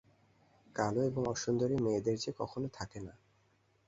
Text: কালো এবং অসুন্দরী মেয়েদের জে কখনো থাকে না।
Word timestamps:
কালো 0.75 1.01
এবং 1.03 1.21
অসুন্দরী 1.27 1.77
মেয়েদের 1.77 2.17
জে 2.17 2.31
কখনো 2.39 2.67
থাকে 2.69 2.99
না। 2.99 3.13